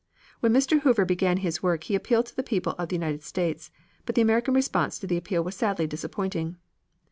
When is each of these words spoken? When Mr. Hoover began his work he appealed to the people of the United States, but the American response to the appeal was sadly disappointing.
When 0.39 0.51
Mr. 0.51 0.81
Hoover 0.81 1.05
began 1.05 1.37
his 1.45 1.61
work 1.61 1.83
he 1.83 1.93
appealed 1.93 2.25
to 2.25 2.35
the 2.35 2.41
people 2.41 2.73
of 2.79 2.89
the 2.89 2.95
United 2.95 3.21
States, 3.21 3.69
but 4.07 4.15
the 4.15 4.21
American 4.23 4.55
response 4.55 4.97
to 4.97 5.05
the 5.05 5.15
appeal 5.15 5.43
was 5.43 5.53
sadly 5.55 5.85
disappointing. 5.85 6.57